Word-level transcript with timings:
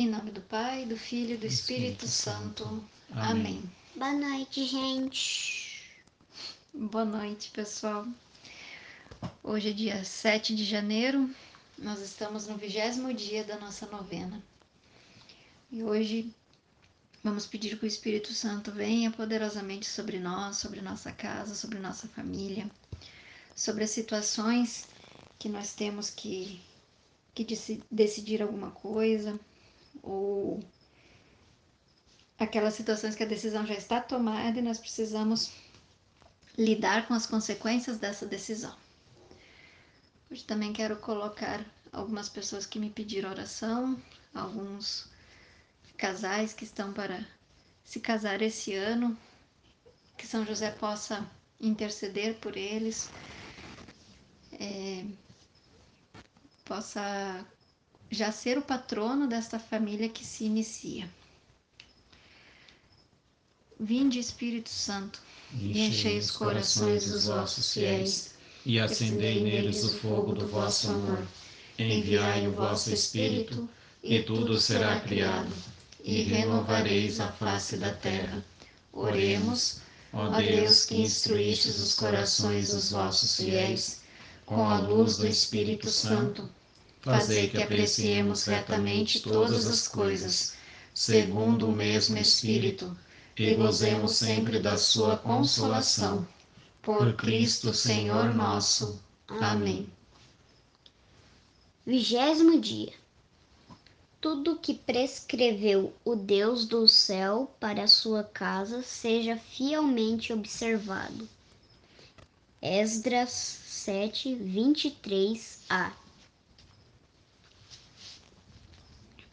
Em 0.00 0.08
nome 0.08 0.30
do 0.30 0.40
Pai, 0.40 0.86
do 0.86 0.96
Filho 0.96 1.34
e 1.34 1.36
do 1.36 1.46
Espírito, 1.46 2.06
Espírito 2.06 2.08
Santo. 2.08 2.64
Santo. 2.64 2.84
Amém. 3.12 3.30
Amém. 3.30 3.70
Boa 3.94 4.12
noite, 4.14 4.64
gente. 4.64 5.92
Boa 6.72 7.04
noite, 7.04 7.50
pessoal. 7.50 8.06
Hoje 9.44 9.68
é 9.68 9.72
dia 9.74 10.02
7 10.02 10.56
de 10.56 10.64
janeiro, 10.64 11.28
nós 11.76 12.00
estamos 12.00 12.46
no 12.46 12.56
vigésimo 12.56 13.12
dia 13.12 13.44
da 13.44 13.58
nossa 13.58 13.84
novena. 13.88 14.42
E 15.70 15.82
hoje 15.82 16.34
vamos 17.22 17.46
pedir 17.46 17.78
que 17.78 17.84
o 17.84 17.86
Espírito 17.86 18.32
Santo 18.32 18.72
venha 18.72 19.10
poderosamente 19.10 19.84
sobre 19.84 20.18
nós, 20.18 20.56
sobre 20.56 20.80
nossa 20.80 21.12
casa, 21.12 21.54
sobre 21.54 21.78
nossa 21.78 22.08
família, 22.08 22.70
sobre 23.54 23.84
as 23.84 23.90
situações 23.90 24.88
que 25.38 25.50
nós 25.50 25.74
temos 25.74 26.08
que, 26.08 26.58
que 27.34 27.46
decidir 27.90 28.40
alguma 28.40 28.70
coisa, 28.70 29.38
ou 30.02 30.60
aquelas 32.38 32.74
situações 32.74 33.14
que 33.14 33.22
a 33.22 33.26
decisão 33.26 33.66
já 33.66 33.74
está 33.74 34.00
tomada 34.00 34.58
e 34.58 34.62
nós 34.62 34.78
precisamos 34.78 35.52
lidar 36.56 37.06
com 37.06 37.14
as 37.14 37.26
consequências 37.26 37.98
dessa 37.98 38.26
decisão. 38.26 38.74
Hoje 40.30 40.44
também 40.44 40.72
quero 40.72 40.96
colocar 40.96 41.64
algumas 41.92 42.28
pessoas 42.28 42.66
que 42.66 42.78
me 42.78 42.90
pediram 42.90 43.30
oração, 43.30 44.00
alguns 44.34 45.08
casais 45.96 46.52
que 46.52 46.64
estão 46.64 46.92
para 46.92 47.26
se 47.84 48.00
casar 48.00 48.40
esse 48.40 48.74
ano, 48.74 49.18
que 50.16 50.26
São 50.26 50.46
José 50.46 50.70
possa 50.70 51.28
interceder 51.60 52.36
por 52.36 52.56
eles, 52.56 53.10
é, 54.52 55.04
possa 56.64 57.44
já 58.10 58.32
ser 58.32 58.58
o 58.58 58.62
patrono 58.62 59.28
desta 59.28 59.58
família 59.58 60.08
que 60.08 60.24
se 60.24 60.44
inicia. 60.44 61.08
Vinde, 63.78 64.18
Espírito 64.18 64.68
Santo, 64.68 65.22
e 65.54 65.80
enchei 65.80 66.18
os 66.18 66.30
corações 66.30 67.10
dos 67.10 67.26
vossos 67.26 67.72
fiéis, 67.72 68.34
e 68.66 68.78
acendei 68.80 69.42
neles 69.42 69.84
o 69.84 69.98
fogo 69.98 70.32
do 70.32 70.46
vosso 70.48 70.90
amor. 70.90 71.26
Enviai 71.78 72.46
o 72.46 72.52
vosso 72.52 72.92
Espírito, 72.92 73.68
e 74.02 74.22
tudo 74.22 74.60
será 74.60 75.00
criado, 75.00 75.52
e 76.02 76.22
renovareis 76.22 77.20
a 77.20 77.32
face 77.32 77.76
da 77.76 77.94
terra. 77.94 78.44
Oremos, 78.92 79.80
ó 80.12 80.28
Deus 80.28 80.84
que 80.84 81.00
instruístes 81.00 81.78
os 81.78 81.94
corações 81.94 82.72
dos 82.72 82.90
vossos 82.90 83.36
fiéis, 83.36 84.02
com 84.44 84.68
a 84.68 84.78
luz 84.80 85.16
do 85.16 85.26
Espírito 85.26 85.88
Santo 85.88 86.50
fazei 87.00 87.48
que 87.48 87.62
apreciemos 87.62 88.44
retamente 88.44 89.20
todas 89.20 89.66
as 89.66 89.88
coisas, 89.88 90.54
segundo 90.94 91.68
o 91.68 91.72
mesmo 91.72 92.18
Espírito, 92.18 92.96
e 93.36 93.54
gozemos 93.54 94.16
sempre 94.16 94.58
da 94.58 94.76
sua 94.76 95.16
consolação. 95.16 96.26
Por 96.82 97.14
Cristo 97.14 97.72
Senhor 97.72 98.34
nosso. 98.34 99.00
Amém. 99.28 99.88
Vigésimo 101.86 102.60
dia. 102.60 102.92
Tudo 104.20 104.58
que 104.58 104.74
prescreveu 104.74 105.94
o 106.04 106.14
Deus 106.14 106.66
do 106.66 106.86
céu 106.86 107.54
para 107.58 107.84
a 107.84 107.88
sua 107.88 108.22
casa 108.22 108.82
seja 108.82 109.36
fielmente 109.36 110.32
observado. 110.32 111.26
Esdras 112.60 113.30
7, 113.30 114.36
23a 114.36 115.92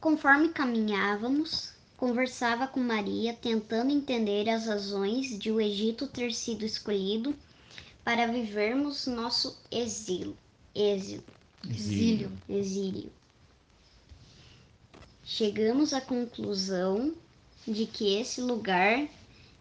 Conforme 0.08 0.48
caminhávamos, 0.48 1.74
conversava 1.98 2.66
com 2.66 2.80
Maria, 2.80 3.34
tentando 3.34 3.92
entender 3.92 4.48
as 4.48 4.66
razões 4.66 5.38
de 5.38 5.52
o 5.52 5.60
Egito 5.60 6.08
ter 6.08 6.34
sido 6.34 6.64
escolhido 6.64 7.36
para 8.06 8.26
vivermos 8.26 9.06
nosso 9.06 9.60
exílio. 9.70 10.38
Exílio. 10.73 11.26
Exílio. 11.70 12.32
Exílio. 12.48 13.12
Chegamos 15.26 15.92
à 15.92 16.00
conclusão 16.00 17.14
de 17.67 17.86
que 17.86 18.16
esse 18.16 18.40
lugar 18.40 19.10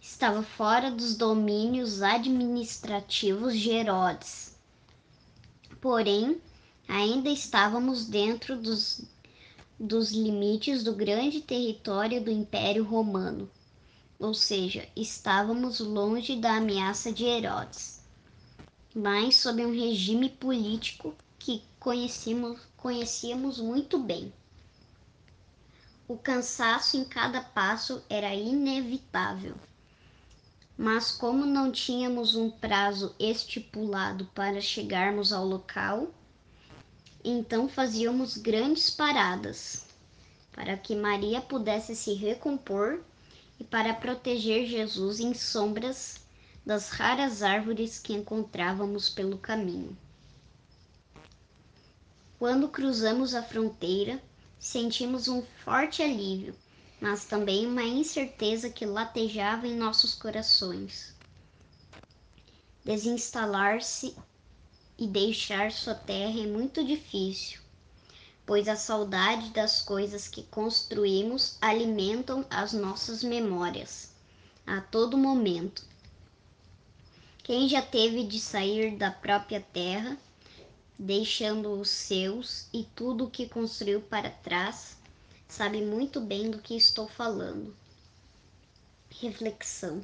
estava 0.00 0.44
fora 0.44 0.92
dos 0.92 1.16
domínios 1.16 2.02
administrativos 2.02 3.58
de 3.58 3.70
Herodes. 3.70 4.54
Porém, 5.80 6.40
ainda 6.86 7.30
estávamos 7.30 8.06
dentro 8.06 8.56
dos 8.56 9.00
dos 9.78 10.10
limites 10.10 10.82
do 10.82 10.94
grande 10.94 11.40
território 11.40 12.22
do 12.24 12.30
Império 12.30 12.82
Romano, 12.82 13.50
ou 14.18 14.32
seja, 14.32 14.88
estávamos 14.96 15.80
longe 15.80 16.36
da 16.36 16.56
ameaça 16.56 17.12
de 17.12 17.24
Herodes, 17.24 18.00
mas 18.94 19.36
sob 19.36 19.64
um 19.66 19.72
regime 19.72 20.30
político 20.30 21.14
que 21.38 21.62
conhecíamos, 21.78 22.58
conhecíamos 22.76 23.60
muito 23.60 23.98
bem. 23.98 24.32
O 26.08 26.16
cansaço 26.16 26.96
em 26.96 27.04
cada 27.04 27.42
passo 27.42 28.02
era 28.08 28.34
inevitável. 28.34 29.54
Mas, 30.78 31.10
como 31.10 31.44
não 31.44 31.70
tínhamos 31.70 32.34
um 32.34 32.48
prazo 32.50 33.14
estipulado 33.18 34.24
para 34.34 34.60
chegarmos 34.60 35.32
ao 35.32 35.44
local, 35.44 36.08
então 37.28 37.68
fazíamos 37.68 38.36
grandes 38.36 38.90
paradas 38.90 39.84
para 40.52 40.76
que 40.76 40.94
Maria 40.94 41.40
pudesse 41.40 41.94
se 41.94 42.14
recompor 42.14 43.02
e 43.58 43.64
para 43.64 43.92
proteger 43.92 44.66
Jesus 44.66 45.20
em 45.20 45.34
sombras 45.34 46.24
das 46.64 46.88
raras 46.88 47.42
árvores 47.42 47.98
que 47.98 48.12
encontrávamos 48.12 49.08
pelo 49.08 49.38
caminho. 49.38 49.96
Quando 52.38 52.68
cruzamos 52.68 53.34
a 53.34 53.42
fronteira, 53.42 54.22
sentimos 54.58 55.26
um 55.26 55.42
forte 55.64 56.02
alívio, 56.02 56.54
mas 57.00 57.24
também 57.24 57.66
uma 57.66 57.82
incerteza 57.82 58.70
que 58.70 58.86
latejava 58.86 59.66
em 59.66 59.76
nossos 59.76 60.14
corações. 60.14 61.14
Desinstalar-se 62.84 64.16
e 64.98 65.06
deixar 65.06 65.70
sua 65.72 65.94
terra 65.94 66.40
é 66.40 66.46
muito 66.46 66.84
difícil, 66.84 67.60
pois 68.46 68.68
a 68.68 68.76
saudade 68.76 69.50
das 69.50 69.82
coisas 69.82 70.26
que 70.28 70.42
construímos 70.44 71.56
alimentam 71.60 72.46
as 72.48 72.72
nossas 72.72 73.22
memórias 73.22 74.10
a 74.66 74.80
todo 74.80 75.18
momento. 75.18 75.84
Quem 77.42 77.68
já 77.68 77.80
teve 77.82 78.24
de 78.24 78.40
sair 78.40 78.96
da 78.96 79.10
própria 79.10 79.60
terra, 79.60 80.18
deixando 80.98 81.78
os 81.78 81.90
seus 81.90 82.66
e 82.72 82.84
tudo 82.96 83.24
o 83.24 83.30
que 83.30 83.48
construiu 83.48 84.00
para 84.00 84.30
trás, 84.30 84.96
sabe 85.46 85.80
muito 85.82 86.20
bem 86.20 86.50
do 86.50 86.58
que 86.58 86.74
estou 86.74 87.06
falando. 87.06 87.76
Reflexão. 89.10 90.02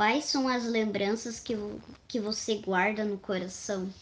Quais 0.00 0.24
são 0.24 0.48
as 0.48 0.64
lembranças 0.64 1.38
que, 1.38 1.54
que 2.08 2.18
você 2.18 2.56
guarda 2.56 3.04
no 3.04 3.18
coração? 3.18 3.92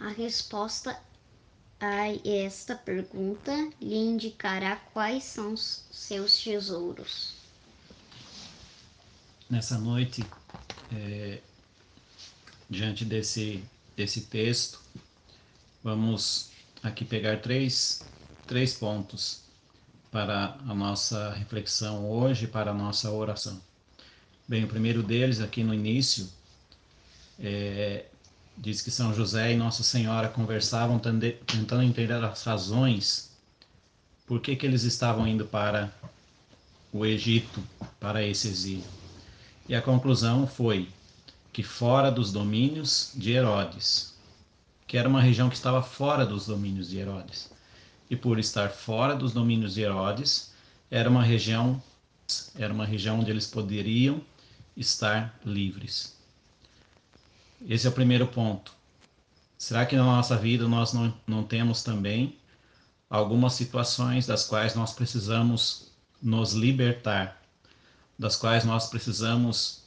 A 0.00 0.08
resposta 0.08 0.98
a 1.78 2.08
esta 2.26 2.74
pergunta 2.74 3.52
lhe 3.78 3.94
indicará 3.94 4.76
quais 4.76 5.22
são 5.24 5.52
os 5.52 5.84
seus 5.92 6.42
tesouros. 6.42 7.34
Nessa 9.50 9.76
noite, 9.76 10.24
é, 10.90 11.42
diante 12.70 13.04
desse, 13.04 13.62
desse 13.94 14.22
texto, 14.22 14.80
vamos 15.82 16.52
aqui 16.82 17.04
pegar 17.04 17.42
três, 17.42 18.02
três 18.46 18.72
pontos 18.72 19.42
para 20.10 20.54
a 20.66 20.74
nossa 20.74 21.34
reflexão 21.34 22.10
hoje, 22.10 22.46
para 22.46 22.70
a 22.70 22.74
nossa 22.74 23.10
oração. 23.10 23.60
Bem, 24.46 24.62
o 24.62 24.68
primeiro 24.68 25.02
deles, 25.02 25.40
aqui 25.40 25.64
no 25.64 25.72
início, 25.72 26.28
é, 27.40 28.04
diz 28.58 28.82
que 28.82 28.90
São 28.90 29.14
José 29.14 29.54
e 29.54 29.56
Nossa 29.56 29.82
Senhora 29.82 30.28
conversavam 30.28 30.98
tentando 30.98 31.82
entender 31.82 32.12
as 32.12 32.42
razões 32.42 33.30
por 34.26 34.40
que, 34.40 34.54
que 34.54 34.66
eles 34.66 34.82
estavam 34.82 35.26
indo 35.26 35.46
para 35.46 35.90
o 36.92 37.06
Egito, 37.06 37.58
para 37.98 38.22
esse 38.22 38.48
exílio. 38.48 38.84
E 39.66 39.74
a 39.74 39.80
conclusão 39.80 40.46
foi 40.46 40.90
que 41.50 41.62
fora 41.62 42.10
dos 42.10 42.30
domínios 42.30 43.12
de 43.14 43.32
Herodes, 43.32 44.12
que 44.86 44.98
era 44.98 45.08
uma 45.08 45.22
região 45.22 45.48
que 45.48 45.56
estava 45.56 45.82
fora 45.82 46.26
dos 46.26 46.44
domínios 46.44 46.90
de 46.90 46.98
Herodes, 46.98 47.50
e 48.10 48.14
por 48.14 48.38
estar 48.38 48.68
fora 48.68 49.16
dos 49.16 49.32
domínios 49.32 49.72
de 49.72 49.80
Herodes, 49.80 50.52
era 50.90 51.08
uma 51.08 51.22
região 51.22 51.82
era 52.58 52.72
uma 52.72 52.86
região 52.86 53.20
onde 53.20 53.30
eles 53.30 53.46
poderiam 53.46 54.22
estar 54.76 55.38
livres. 55.44 56.16
Esse 57.66 57.86
é 57.86 57.90
o 57.90 57.92
primeiro 57.92 58.26
ponto. 58.26 58.72
Será 59.56 59.86
que 59.86 59.96
na 59.96 60.04
nossa 60.04 60.36
vida 60.36 60.68
nós 60.68 60.92
não, 60.92 61.14
não 61.26 61.42
temos 61.42 61.82
também 61.82 62.38
algumas 63.08 63.54
situações 63.54 64.26
das 64.26 64.46
quais 64.46 64.74
nós 64.74 64.92
precisamos 64.92 65.92
nos 66.20 66.52
libertar, 66.52 67.40
das 68.18 68.36
quais 68.36 68.64
nós 68.64 68.88
precisamos 68.88 69.84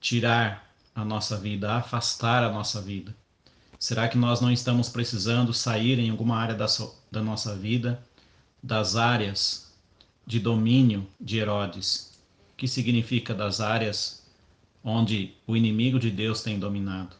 tirar 0.00 0.70
a 0.94 1.04
nossa 1.04 1.36
vida, 1.36 1.72
afastar 1.72 2.44
a 2.44 2.52
nossa 2.52 2.80
vida? 2.80 3.16
Será 3.78 4.08
que 4.08 4.18
nós 4.18 4.40
não 4.40 4.52
estamos 4.52 4.88
precisando 4.88 5.54
sair 5.54 5.98
em 5.98 6.10
alguma 6.10 6.36
área 6.36 6.54
da, 6.54 6.68
so, 6.68 6.94
da 7.10 7.22
nossa 7.22 7.56
vida 7.56 8.02
das 8.62 8.94
áreas 8.94 9.72
de 10.26 10.38
domínio 10.38 11.08
de 11.18 11.38
Herodes, 11.38 12.09
que 12.60 12.68
significa 12.68 13.32
das 13.32 13.58
áreas 13.58 14.22
onde 14.84 15.34
o 15.46 15.56
inimigo 15.56 15.98
de 15.98 16.10
Deus 16.10 16.42
tem 16.42 16.58
dominado? 16.58 17.16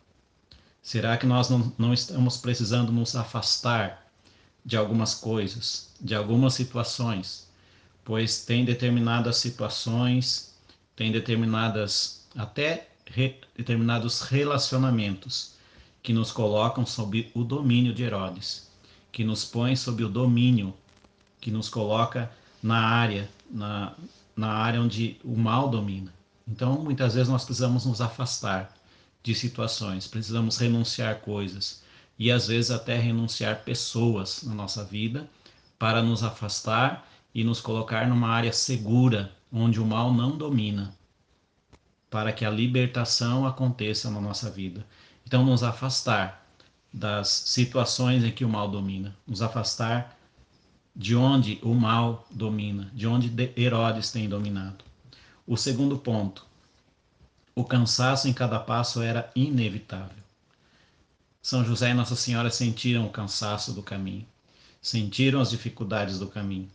Será 0.83 1.17
que 1.17 1.25
nós 1.25 1.49
não, 1.49 1.73
não 1.79 1.95
estamos 1.95 2.37
precisando 2.37 2.93
nos 2.93 3.17
afastar 3.17 4.07
de 4.63 4.77
algumas 4.77 5.15
coisas, 5.15 5.95
de 5.99 6.15
algumas 6.15 6.53
situações? 6.53 7.49
Pois 8.05 8.45
tem 8.45 8.67
determinadas 8.67 9.39
situações, 9.39 10.55
tem 10.95 11.11
determinadas, 11.11 12.27
até 12.37 12.91
re, 13.07 13.41
determinados 13.57 14.21
relacionamentos 14.21 15.55
que 16.03 16.13
nos 16.13 16.31
colocam 16.31 16.85
sob 16.85 17.31
o 17.35 17.43
domínio 17.43 17.95
de 17.95 18.03
Herodes, 18.03 18.71
que 19.11 19.25
nos 19.25 19.47
põe 19.47 19.75
sob 19.75 20.05
o 20.05 20.09
domínio, 20.11 20.75
que 21.41 21.51
nos 21.51 21.71
coloca 21.71 22.31
na 22.63 22.79
área, 22.79 23.27
na, 23.51 23.95
na 24.41 24.55
área 24.55 24.81
onde 24.81 25.21
o 25.23 25.37
mal 25.37 25.69
domina. 25.69 26.15
Então, 26.49 26.83
muitas 26.83 27.13
vezes 27.13 27.29
nós 27.29 27.45
precisamos 27.45 27.85
nos 27.85 28.01
afastar 28.01 28.75
de 29.23 29.35
situações, 29.35 30.07
precisamos 30.07 30.57
renunciar 30.57 31.21
coisas 31.21 31.83
e 32.19 32.33
às 32.33 32.49
vezes 32.49 32.71
até 32.71 32.99
renunciar 32.99 33.63
pessoas 33.65 34.43
na 34.43 34.55
nossa 34.55 34.83
vida 34.83 35.29
para 35.79 36.03
nos 36.03 36.25
afastar 36.25 37.07
e 37.35 37.45
nos 37.45 37.61
colocar 37.61 38.09
numa 38.09 38.29
área 38.29 38.51
segura 38.51 39.31
onde 39.53 39.79
o 39.79 39.85
mal 39.85 40.11
não 40.11 40.39
domina, 40.39 40.95
para 42.09 42.33
que 42.33 42.45
a 42.47 42.51
libertação 42.51 43.47
aconteça 43.47 44.11
na 44.11 44.23
nossa 44.23 44.51
vida. 44.51 44.87
Então, 45.27 45.45
nos 45.45 45.63
afastar 45.63 46.47
das 46.91 47.29
situações 47.29 48.25
em 48.25 48.33
que 48.33 48.45
o 48.45 48.49
mal 48.49 48.71
domina, 48.71 49.15
nos 49.27 49.43
afastar 49.43 50.19
de 51.01 51.17
onde 51.17 51.59
o 51.63 51.73
mal 51.73 52.29
domina, 52.31 52.91
de 52.93 53.07
onde 53.07 53.33
Herodes 53.57 54.13
tem 54.13 54.29
dominado. 54.29 54.85
O 55.47 55.57
segundo 55.57 55.97
ponto, 55.97 56.45
o 57.55 57.65
cansaço 57.65 58.29
em 58.29 58.35
cada 58.35 58.61
passo 58.61 59.01
era 59.01 59.33
inevitável. 59.35 60.23
São 61.41 61.65
José 61.65 61.93
e 61.93 61.95
Nossa 61.95 62.15
Senhora 62.15 62.51
sentiram 62.51 63.07
o 63.07 63.11
cansaço 63.11 63.73
do 63.73 63.83
caminho, 63.83 64.27
sentiram 64.83 65.41
as 65.41 65.49
dificuldades 65.49 66.19
do 66.19 66.29
caminho. 66.29 66.71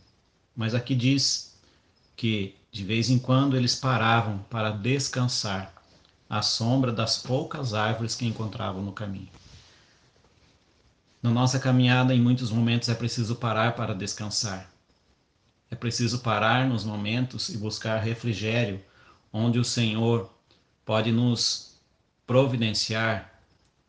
Mas 0.56 0.74
aqui 0.74 0.96
diz 0.96 1.56
que 2.16 2.56
de 2.72 2.82
vez 2.82 3.08
em 3.08 3.20
quando 3.20 3.56
eles 3.56 3.76
paravam 3.76 4.38
para 4.50 4.72
descansar 4.72 5.72
à 6.28 6.42
sombra 6.42 6.90
das 6.90 7.18
poucas 7.18 7.74
árvores 7.74 8.16
que 8.16 8.26
encontravam 8.26 8.82
no 8.82 8.90
caminho. 8.90 9.30
Na 11.26 11.32
nossa 11.32 11.58
caminhada, 11.58 12.14
em 12.14 12.20
muitos 12.20 12.52
momentos, 12.52 12.88
é 12.88 12.94
preciso 12.94 13.34
parar 13.34 13.74
para 13.74 13.92
descansar. 13.92 14.70
É 15.68 15.74
preciso 15.74 16.20
parar 16.20 16.68
nos 16.68 16.84
momentos 16.84 17.48
e 17.48 17.58
buscar 17.58 17.98
refrigério 17.98 18.80
onde 19.32 19.58
o 19.58 19.64
Senhor 19.64 20.32
pode 20.84 21.10
nos 21.10 21.80
providenciar 22.24 23.42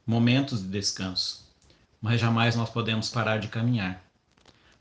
momentos 0.04 0.64
de 0.64 0.68
descanso, 0.68 1.46
mas 2.02 2.20
jamais 2.20 2.56
nós 2.56 2.72
podemos 2.72 3.08
parar 3.08 3.38
de 3.38 3.50
caminhar. 3.50 4.04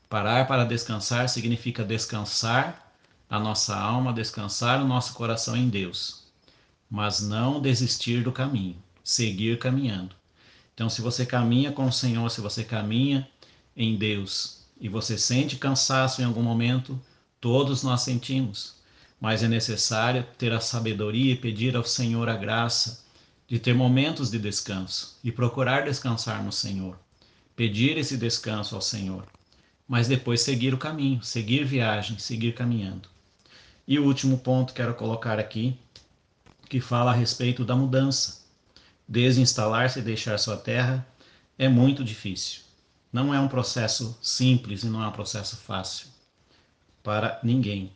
Parar 0.09 0.47
para 0.47 0.65
descansar 0.65 1.29
significa 1.29 1.83
descansar 1.83 2.91
a 3.29 3.39
nossa 3.39 3.77
alma, 3.77 4.11
descansar 4.11 4.81
o 4.81 4.87
nosso 4.87 5.13
coração 5.13 5.55
em 5.55 5.69
Deus, 5.69 6.23
mas 6.89 7.21
não 7.21 7.61
desistir 7.61 8.23
do 8.23 8.31
caminho, 8.31 8.81
seguir 9.03 9.59
caminhando. 9.59 10.16
Então, 10.77 10.89
se 10.89 11.01
você 11.01 11.25
caminha 11.25 11.71
com 11.71 11.87
o 11.87 11.91
Senhor, 11.91 12.29
se 12.29 12.39
você 12.39 12.63
caminha 12.63 13.27
em 13.75 13.97
Deus 13.97 14.61
e 14.79 14.87
você 14.87 15.17
sente 15.17 15.55
cansaço 15.55 16.21
em 16.21 16.25
algum 16.25 16.43
momento, 16.43 17.01
todos 17.41 17.81
nós 17.81 18.01
sentimos 18.01 18.77
mas 19.19 19.43
é 19.43 19.47
necessário 19.47 20.25
ter 20.37 20.53
a 20.53 20.59
sabedoria 20.59 21.33
e 21.33 21.37
pedir 21.37 21.75
ao 21.75 21.83
Senhor 21.83 22.29
a 22.29 22.35
graça 22.35 23.03
de 23.47 23.57
ter 23.57 23.73
momentos 23.73 24.29
de 24.29 24.37
descanso 24.37 25.17
e 25.23 25.31
procurar 25.31 25.85
descansar 25.85 26.43
no 26.43 26.51
Senhor. 26.51 26.97
Pedir 27.55 27.97
esse 27.97 28.17
descanso 28.17 28.75
ao 28.75 28.81
Senhor, 28.81 29.25
mas 29.87 30.07
depois 30.07 30.41
seguir 30.41 30.73
o 30.73 30.77
caminho, 30.77 31.23
seguir 31.23 31.65
viagem, 31.65 32.19
seguir 32.19 32.53
caminhando. 32.53 33.09
E 33.87 33.97
o 33.97 34.05
último 34.05 34.37
ponto 34.37 34.73
que 34.73 34.81
quero 34.81 34.93
colocar 34.93 35.39
aqui, 35.39 35.75
que 36.69 36.79
fala 36.79 37.11
a 37.11 37.15
respeito 37.15 37.65
da 37.65 37.75
mudança. 37.75 38.45
Desinstalar-se 39.07 39.99
e 39.99 40.01
deixar 40.01 40.37
sua 40.37 40.57
terra 40.57 41.07
é 41.57 41.69
muito 41.69 42.03
difícil. 42.03 42.61
Não 43.11 43.33
é 43.33 43.39
um 43.39 43.47
processo 43.47 44.17
simples 44.21 44.83
e 44.83 44.87
não 44.87 45.01
é 45.01 45.07
um 45.07 45.11
processo 45.11 45.55
fácil 45.57 46.07
para 47.01 47.39
ninguém. 47.41 47.91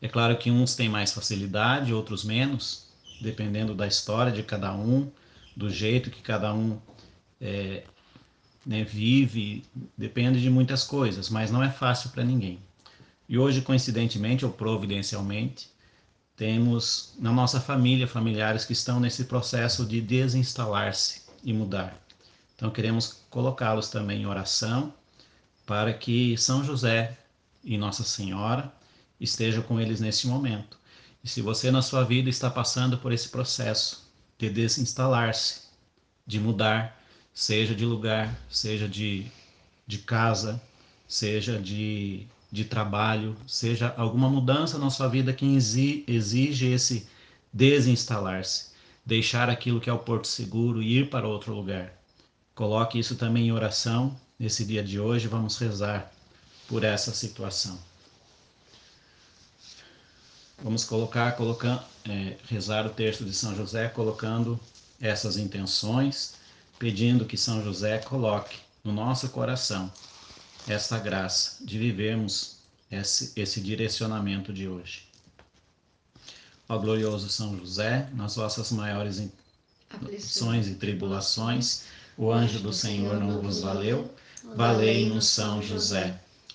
É 0.00 0.08
claro 0.08 0.36
que 0.36 0.50
uns 0.50 0.74
têm 0.74 0.88
mais 0.88 1.12
facilidade, 1.12 1.94
outros 1.94 2.24
menos, 2.24 2.88
dependendo 3.20 3.74
da 3.74 3.86
história 3.86 4.32
de 4.32 4.42
cada 4.42 4.74
um, 4.74 5.10
do 5.56 5.70
jeito 5.70 6.10
que 6.10 6.22
cada 6.22 6.52
um 6.52 6.78
é, 7.40 7.84
né, 8.66 8.84
vive, 8.84 9.64
depende 9.96 10.40
de 10.40 10.50
muitas 10.50 10.84
coisas, 10.84 11.28
mas 11.28 11.50
não 11.50 11.62
é 11.62 11.70
fácil 11.70 12.10
para 12.10 12.24
ninguém. 12.24 12.60
E 13.28 13.38
hoje, 13.38 13.62
coincidentemente 13.62 14.44
ou 14.44 14.52
providencialmente, 14.52 15.68
temos 16.38 17.14
na 17.18 17.32
nossa 17.32 17.60
família 17.60 18.06
familiares 18.06 18.64
que 18.64 18.72
estão 18.72 19.00
nesse 19.00 19.24
processo 19.24 19.84
de 19.84 20.00
desinstalar-se 20.00 21.22
e 21.42 21.52
mudar. 21.52 22.00
Então, 22.54 22.70
queremos 22.70 23.24
colocá-los 23.28 23.88
também 23.90 24.22
em 24.22 24.26
oração 24.26 24.94
para 25.66 25.92
que 25.92 26.38
São 26.38 26.62
José 26.62 27.18
e 27.64 27.76
Nossa 27.76 28.04
Senhora 28.04 28.72
esteja 29.20 29.60
com 29.60 29.80
eles 29.80 30.00
neste 30.00 30.28
momento. 30.28 30.78
E 31.24 31.28
se 31.28 31.42
você 31.42 31.72
na 31.72 31.82
sua 31.82 32.04
vida 32.04 32.30
está 32.30 32.48
passando 32.48 32.96
por 32.96 33.12
esse 33.12 33.28
processo 33.30 34.08
de 34.38 34.48
desinstalar-se, 34.48 35.62
de 36.24 36.38
mudar, 36.38 37.02
seja 37.34 37.74
de 37.74 37.84
lugar, 37.84 38.32
seja 38.48 38.88
de, 38.88 39.26
de 39.84 39.98
casa, 39.98 40.62
seja 41.08 41.58
de, 41.58 42.28
de 42.50 42.64
trabalho, 42.64 43.36
seja 43.46 43.94
alguma 43.96 44.28
mudança 44.28 44.78
na 44.78 44.90
sua 44.90 45.08
vida 45.08 45.32
que 45.32 45.46
exige 45.46 46.66
esse 46.66 47.06
desinstalar-se, 47.52 48.68
deixar 49.04 49.50
aquilo 49.50 49.80
que 49.80 49.90
é 49.90 49.92
o 49.92 49.98
porto 49.98 50.26
seguro 50.26 50.82
e 50.82 50.98
ir 50.98 51.10
para 51.10 51.28
outro 51.28 51.54
lugar. 51.54 51.92
Coloque 52.54 52.98
isso 52.98 53.16
também 53.16 53.48
em 53.48 53.52
oração 53.52 54.18
nesse 54.38 54.64
dia 54.64 54.82
de 54.82 54.98
hoje. 54.98 55.28
Vamos 55.28 55.58
rezar 55.58 56.10
por 56.66 56.82
essa 56.82 57.12
situação. 57.12 57.78
Vamos 60.62 60.84
colocar, 60.84 61.36
é, 62.08 62.36
rezar 62.48 62.84
o 62.84 62.90
texto 62.90 63.24
de 63.24 63.32
São 63.32 63.54
José, 63.54 63.88
colocando 63.88 64.58
essas 65.00 65.36
intenções, 65.36 66.34
pedindo 66.78 67.24
que 67.24 67.36
São 67.36 67.62
José 67.62 67.98
coloque 67.98 68.56
no 68.82 68.92
nosso 68.92 69.28
coração 69.28 69.92
essa 70.72 70.98
graça 70.98 71.64
de 71.64 71.78
vivermos 71.78 72.58
esse, 72.90 73.32
esse 73.36 73.60
direcionamento 73.60 74.52
de 74.52 74.68
hoje. 74.68 75.08
Ó 76.68 76.78
glorioso 76.78 77.28
São 77.28 77.56
José, 77.58 78.08
nas 78.14 78.36
vossas 78.36 78.70
maiores 78.72 79.22
aflições 79.90 80.68
e 80.68 80.74
tribulações, 80.74 81.84
o 82.16 82.30
anjo 82.30 82.60
do 82.60 82.72
Senhor 82.72 83.18
não 83.18 83.40
vos 83.40 83.60
valeu, 83.60 84.12
valei-nos 84.54 85.26
São 85.26 85.62
José. 85.62 86.20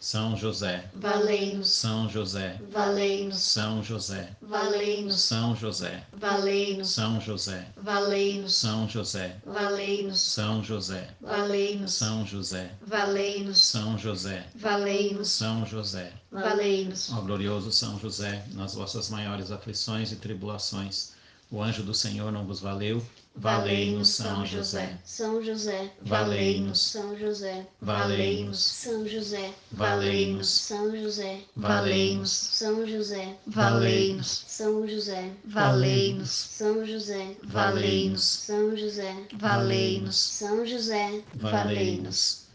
São 0.00 0.34
José, 0.34 0.90
Valei-nos, 0.94 1.68
São 1.68 2.08
José, 2.08 2.58
valei-nos, 2.72 3.38
São 3.38 3.84
José, 3.84 4.34
valei-nos, 4.40 5.20
São 5.20 5.54
José, 5.54 6.02
valei-nos, 6.16 6.90
São 6.90 7.20
José, 7.20 7.66
valei-nos, 7.76 8.54
São 8.54 8.88
José, 8.88 9.36
valei-nos, 9.44 10.18
São 10.20 10.64
José, 10.64 11.08
valei-nos, 11.20 11.92
São 11.92 12.24
José, 12.26 12.70
valei-nos, 12.80 13.58
São 13.62 13.98
José, 13.98 14.46
valei-nos, 14.54 15.28
São 15.28 15.66
José. 15.66 16.12
valei-nos. 16.32 17.12
Ó 17.12 17.20
glorioso 17.20 17.70
São 17.70 18.00
José, 18.00 18.42
nas 18.54 18.74
vossas 18.74 19.10
maiores 19.10 19.52
aflições 19.52 20.12
e 20.12 20.16
tribulações, 20.16 21.12
o 21.50 21.60
anjo 21.60 21.82
do 21.82 21.92
Senhor 21.92 22.30
não 22.30 22.46
vos 22.46 22.60
valeu? 22.60 23.04
Valei-nos, 23.34 24.08
São 24.08 24.44
José. 24.44 24.98
São 25.04 25.42
José, 25.42 25.92
Valei-nos, 26.02 26.80
São 26.80 27.18
José, 27.18 27.66
valei-nos, 27.80 28.58
São 28.62 29.08
José, 29.08 29.54
valei-nos, 29.72 30.48
São 30.48 30.96
José, 30.96 31.40
valei-nos, 31.56 32.30
São 32.30 32.86
José, 32.86 33.36
Valei-nos, 33.46 34.44
São 34.46 34.86
José, 34.86 35.32
valei-nos, 35.44 36.30
São 36.30 36.86
José, 36.86 37.36
valei-nos, 37.44 38.22
São 38.22 38.76
José, 38.76 39.26
valei-nos. 39.32 40.16
São 40.16 40.66
José, 40.66 41.24
valei-nos. 41.34 42.46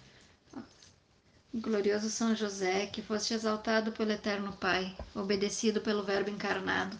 Glorioso 1.54 2.10
São 2.10 2.36
José, 2.36 2.86
que 2.88 3.02
foste 3.02 3.34
exaltado 3.34 3.94
pelo 3.94 4.12
Eterno 4.12 4.52
Pai, 4.54 4.94
obedecido 5.16 5.80
pelo 5.80 6.04
Verbo 6.04 6.30
encarnado, 6.30 6.98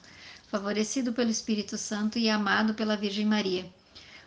favorecido 0.56 1.12
pelo 1.12 1.30
Espírito 1.30 1.78
Santo 1.78 2.18
e 2.18 2.30
amado 2.30 2.74
pela 2.74 2.96
Virgem 2.96 3.26
Maria. 3.26 3.70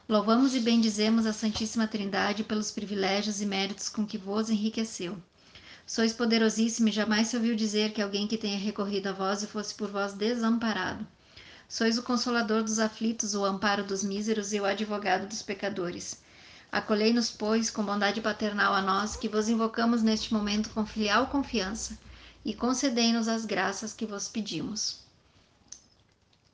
Louvamos 0.07 0.55
e 0.55 0.61
bendizemos 0.61 1.25
a 1.25 1.33
Santíssima 1.33 1.89
Trindade 1.89 2.45
pelos 2.45 2.71
privilégios 2.71 3.41
e 3.41 3.47
méritos 3.47 3.89
com 3.89 4.05
que 4.05 4.19
vos 4.19 4.51
enriqueceu. 4.51 5.17
Sois 5.87 6.13
poderosíssimo 6.13 6.91
e 6.91 6.93
jamais 6.93 7.29
se 7.29 7.37
ouviu 7.37 7.57
dizer 7.57 7.95
que 7.95 8.03
alguém 8.03 8.27
que 8.27 8.37
tenha 8.37 8.59
recorrido 8.59 9.07
a 9.07 9.13
vós 9.13 9.43
e 9.43 9.47
fosse 9.47 9.75
por 9.75 9.91
vós 9.91 10.13
desamparado. 10.13 11.07
Sois 11.67 11.97
o 11.97 12.03
consolador 12.03 12.63
dos 12.63 12.79
aflitos, 12.79 13.35
o 13.35 13.43
amparo 13.43 13.83
dos 13.83 14.05
míseros 14.05 14.53
e 14.53 14.61
o 14.61 14.67
advogado 14.67 15.27
dos 15.27 15.41
pecadores. 15.41 16.21
Acolhei-nos, 16.71 17.31
pois, 17.31 17.71
com 17.71 17.83
bondade 17.83 18.21
paternal 18.21 18.75
a 18.75 18.83
nós, 18.83 19.17
que 19.17 19.31
vos 19.31 19.49
invocamos 19.49 20.03
neste 20.03 20.35
momento 20.35 20.69
com 20.75 20.85
filial 20.85 21.29
confiança, 21.29 21.99
e 22.45 22.53
concedei-nos 22.53 23.29
as 23.29 23.47
graças 23.47 23.95
que 23.95 24.05
vos 24.05 24.29
pedimos. 24.29 25.08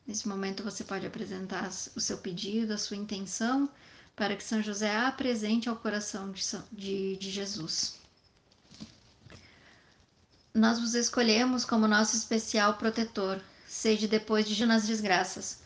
Nesse 0.06 0.28
momento 0.28 0.62
você 0.62 0.84
pode 0.84 1.06
apresentar 1.06 1.70
o 1.96 2.00
seu 2.00 2.18
pedido, 2.18 2.72
a 2.74 2.78
sua 2.78 2.96
intenção, 2.96 3.68
para 4.14 4.36
que 4.36 4.44
São 4.44 4.62
José 4.62 4.94
apresente 4.96 5.68
ao 5.68 5.76
coração 5.76 6.30
de, 6.30 6.44
São- 6.44 6.64
de, 6.70 7.16
de 7.16 7.30
Jesus. 7.30 7.98
Nós 10.52 10.78
vos 10.78 10.94
escolhemos 10.94 11.64
como 11.64 11.88
nosso 11.88 12.16
especial 12.16 12.74
protetor, 12.74 13.40
sede 13.66 14.06
depois 14.06 14.46
de 14.46 14.66
nas 14.66 14.86
desgraças, 14.86 15.58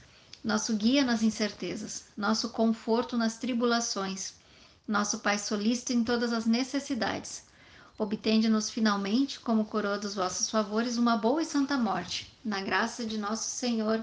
nosso 0.42 0.74
guia 0.76 1.04
nas 1.04 1.22
incertezas, 1.22 2.04
nosso 2.16 2.48
conforto 2.50 3.16
nas 3.18 3.36
tribulações, 3.36 4.34
nosso 4.86 5.18
Pai 5.18 5.38
solícito 5.38 5.92
em 5.92 6.02
todas 6.02 6.32
as 6.32 6.46
necessidades. 6.46 7.42
Obtende-nos 7.98 8.70
finalmente, 8.70 9.40
como 9.40 9.64
coroa 9.64 9.98
dos 9.98 10.14
vossos 10.14 10.48
favores, 10.48 10.96
uma 10.96 11.16
boa 11.16 11.42
e 11.42 11.44
santa 11.44 11.76
morte. 11.76 12.32
Na 12.44 12.62
graça 12.62 13.04
de 13.04 13.18
nosso 13.18 13.50
Senhor, 13.50 14.02